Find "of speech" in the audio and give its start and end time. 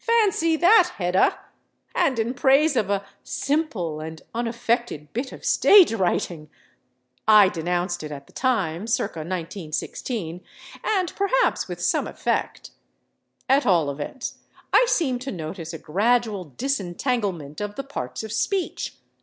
18.22-18.98